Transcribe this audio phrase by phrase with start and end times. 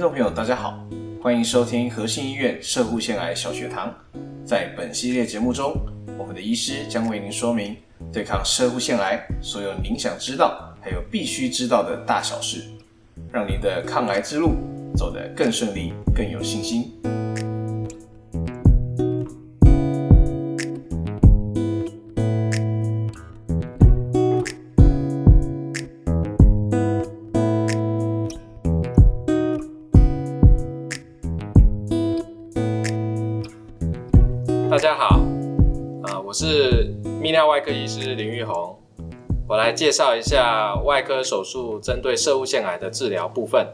[0.00, 0.82] 听众朋友，大家好，
[1.22, 3.94] 欢迎收听和信医院射护腺癌小学堂。
[4.46, 5.74] 在本系列节目中，
[6.16, 7.76] 我们的医师将为您说明
[8.10, 12.62] 对抗射护腺癌所有您想知道还有必须知道的大小事，
[13.30, 14.54] 让您的抗癌之路
[14.96, 16.90] 走得更顺利、更有信心。
[36.30, 36.86] 我是
[37.20, 38.78] 泌尿外科医师林玉红，
[39.48, 43.66] 我来介绍一下外科手术针对射物腺癌的治疗部分。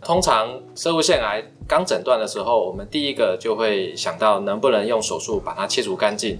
[0.00, 6.38] 通常射物腺癌刚诊断的时候，我们第一个就会想到能不能用手术把它切除干净。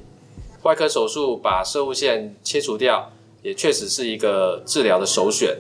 [0.63, 5.59] 外科手术把射物腺切除掉，也确实是一个治疗的首选。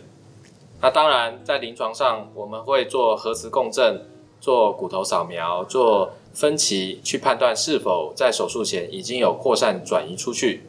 [0.80, 4.00] 那当然，在临床上我们会做核磁共振、
[4.40, 10.62] 做骨头扫描、做分期去判断是否在手术前已经有扩散转移出去。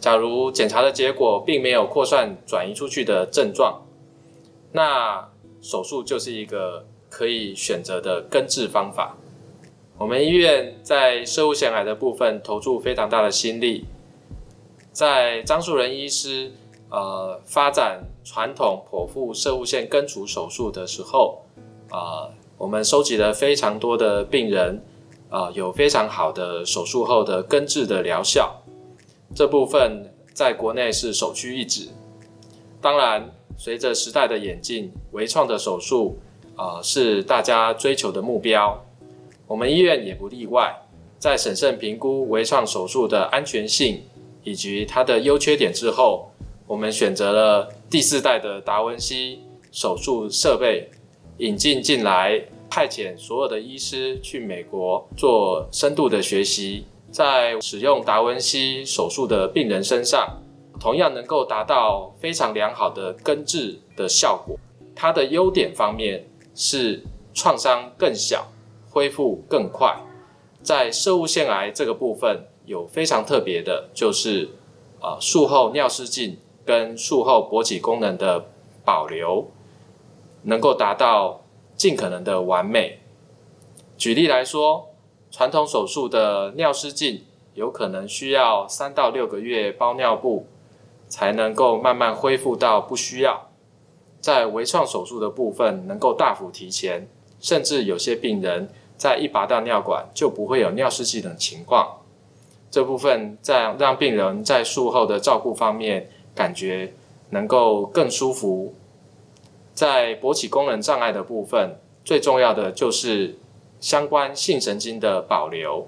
[0.00, 3.82] 假如检查的结果并没有扩散转移出去的症状，
[4.72, 5.28] 那
[5.60, 9.16] 手术就是一个可以选择的根治方法。
[9.98, 13.84] 我们医院在射物腺癌的部分投注非常大的心力，
[14.92, 16.52] 在张树人医师
[16.90, 21.42] 呃发展传统剖腹射物腺根除手术的时候
[21.90, 21.98] 啊。
[21.98, 24.82] 呃我们收集了非常多的病人，
[25.28, 28.62] 啊、有非常好的手术后的根治的疗效，
[29.34, 31.88] 这部分在国内是首屈一指。
[32.80, 36.18] 当然，随着时代的演进，微创的手术
[36.56, 38.82] 啊、是大家追求的目标。
[39.46, 40.74] 我们医院也不例外，
[41.18, 44.02] 在审慎评估微创手术的安全性
[44.44, 46.30] 以及它的优缺点之后，
[46.66, 50.88] 我们选择了第四代的达文西手术设备。
[51.38, 60.42] 引进进来，派遣所有的医师去美国做深度的学习，在使用达文西手术的病人身上，
[60.80, 64.56] 同样能够达到非常良好的根治的效果。
[64.94, 67.04] 它的优点方面是
[67.34, 68.48] 创伤更小，
[68.90, 69.94] 恢复更快。
[70.62, 74.48] 在射物腺癌这个部分有非常特别的，就是
[75.00, 78.46] 啊术后尿失禁跟术后勃起功能的
[78.84, 79.50] 保留。
[80.46, 81.42] 能够达到
[81.76, 83.00] 尽可能的完美。
[83.96, 84.90] 举例来说，
[85.30, 87.24] 传统手术的尿失禁
[87.54, 90.46] 有可能需要三到六个月包尿布，
[91.08, 93.48] 才能够慢慢恢复到不需要。
[94.20, 97.08] 在微创手术的部分，能够大幅提前，
[97.40, 101.98] 甚至有些病人在一拔到尿管就不会有尿失禁等情况。
[102.70, 106.92] 这部分在让病人在术后的照顾方面，感觉
[107.30, 108.74] 能够更舒服。
[109.76, 113.36] 在勃起功能障碍的部分，最重要的就是
[113.78, 115.86] 相关性神经的保留。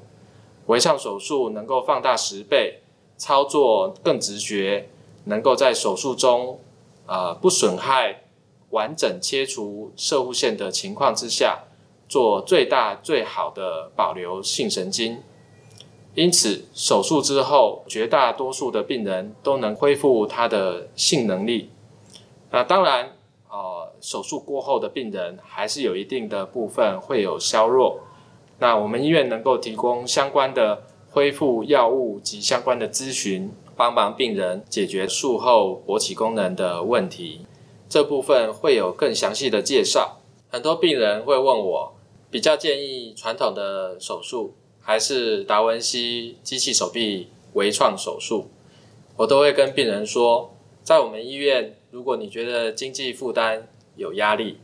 [0.66, 2.82] 微创手术能够放大十倍，
[3.16, 4.90] 操作更直觉，
[5.24, 6.60] 能够在手术中，
[7.06, 8.24] 呃，不损害
[8.72, 11.64] 完整切除射护线的情况之下，
[12.06, 15.22] 做最大最好的保留性神经。
[16.14, 21.70] 因此，手术之后，绝大多数的病人都能恢复他的性能力。
[22.50, 23.12] 那当然。
[23.50, 28.00] 呃，手术过后的病人还是有一定的部分会有削弱，
[28.58, 37.46] 那我们医院能够提供相关的恢复药物及相关的咨询，帮忙病人解决术后勃起功能的问题。
[37.88, 40.18] 这部分会有更详细的介绍。
[40.48, 41.94] 很多病人会问我，
[42.30, 48.48] 比较建议传统的手术还是达文西机器手臂微创手术？
[49.16, 51.74] 我都会跟病人说，在我们医院。
[51.90, 53.66] 如果你觉得经济负担
[53.98, 54.58] 有压力，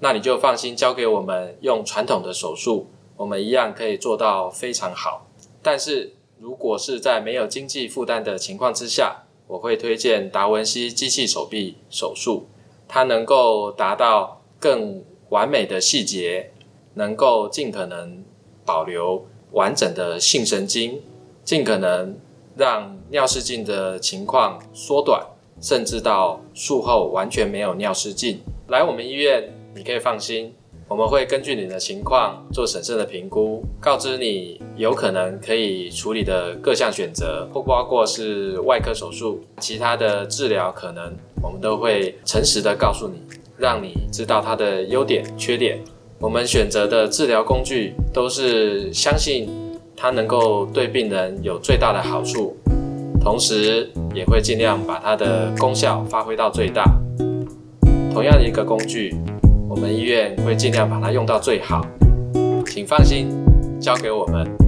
[0.00, 5.26] 那你就放心交给我们用传统的手术，我们一样可以做到非常好。
[5.62, 12.48] 但是如果是在没有经济负担的情况之下，我会推荐达文西机器手臂手术，
[12.86, 16.50] 它能够达到更完美的细节，
[16.94, 18.24] 能够尽可能
[18.66, 21.00] 保留完整的性神经，
[21.44, 22.18] 尽可能
[22.56, 25.26] 让尿失禁的情况缩短。
[25.62, 29.42] 甚至到术后完全没有尿失禁，来我们医院
[29.74, 30.54] 你可以放心，
[30.86, 41.12] 我们会根据你的情况做审慎的评估，告知你有可能可以处理的各项选择，不包括是外科手术，其他的治疗可能
[41.42, 43.20] 我们都会诚实的告诉你，
[43.58, 45.80] 让你知道它的优点、缺点。
[46.20, 49.48] 我们选择的治疗工具都是相信
[49.96, 52.56] 它能够对病人有最大的好处。
[53.20, 56.84] 同时也会尽量把它的功效发挥到最大。
[58.10, 59.14] 同样的一个工具，
[59.68, 61.86] 我们医院会尽量把它用到最好，
[62.66, 63.28] 请放心，
[63.80, 64.59] 交给我们。